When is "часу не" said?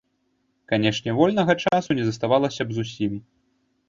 1.63-2.05